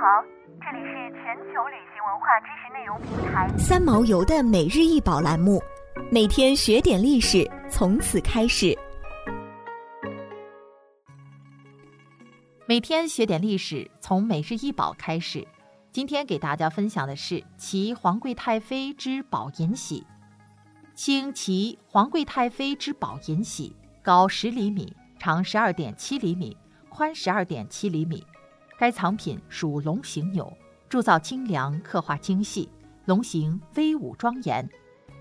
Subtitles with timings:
[0.00, 0.22] 好，
[0.60, 5.60] 这里是全球旅行文化知识内容平台三毛游的每日一宝栏目，
[6.08, 8.78] 每天学点历史，从此开始。
[12.64, 15.44] 每天学点历史，从每日一宝开始。
[15.90, 20.06] 今天给大家分享的是齐皇贵太妃之宝银玺。
[20.94, 26.56] 清齐皇贵太妃之宝银玺，高十厘米，长十二点七厘米，
[26.88, 28.24] 宽十二点七厘米。
[28.78, 30.56] 该藏品属龙形钮，
[30.88, 32.68] 铸造精良，刻画精细，
[33.06, 34.70] 龙形威武庄严，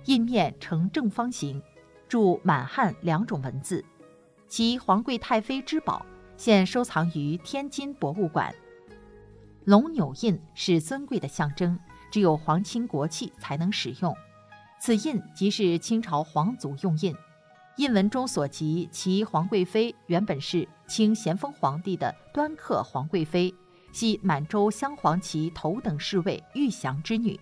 [0.05, 1.59] 印面呈正方形，
[2.07, 3.83] 铸满汉两种文字。
[4.47, 6.05] 其皇贵太妃之宝
[6.37, 8.53] 现收藏于天津博物馆。
[9.65, 11.79] 龙钮印是尊贵的象征，
[12.11, 14.15] 只有皇亲国戚才能使用。
[14.79, 17.15] 此印即是清朝皇族用印。
[17.77, 23.53] 印文中所及，其皇贵妃原本是清咸丰皇帝的端刻皇贵妃，
[23.91, 27.39] 系满洲镶黄旗头等侍卫玉祥之女。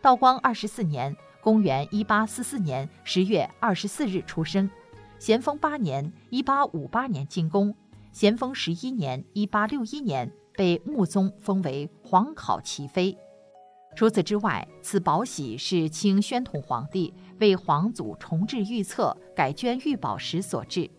[0.00, 4.70] 道光二十四年（公元一八四四年）十月二十四日出生。
[5.18, 7.74] 咸丰八年（一八五八年）进宫。
[8.12, 13.18] 咸丰十一年（一八六一年）被穆宗封为皇考齐妃。
[13.94, 20.90] 除此之外，此宝玺是清宣统皇帝为皇祖重置御册、改捐御宝时所制。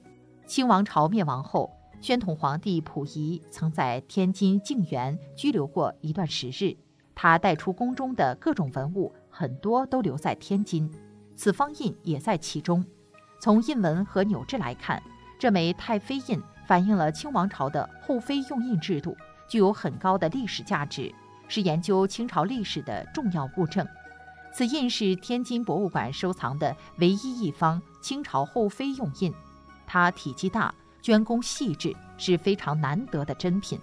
[0.46, 6.76] 清王朝灭亡后，宣统皇帝溥仪曾在天津静园居留过一段时日。
[7.16, 10.92] 他带出宫中的各种文物，很多都留在天津，
[11.36, 12.86] 此方印也在其中。
[13.40, 15.02] 从印文和钮制来看，
[15.40, 19.16] 这枚太妃印反映了清王朝的后妃用印制度，
[19.48, 21.14] 具有很高的历史价值。
[21.48, 23.88] 是研究清朝历史的重要物证，
[24.54, 29.34] 此印是天津博物馆收藏的唯一一方清朝后妃用印，
[29.86, 33.80] 它体积大，绢工细致，是非常难得的珍品。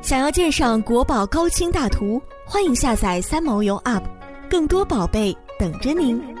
[0.00, 4.04] 想要鉴赏国宝高清大图，欢迎下载三毛游 App，
[4.48, 6.37] 更多宝贝等着您。